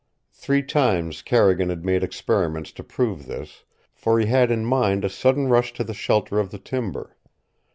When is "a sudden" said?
5.05-5.47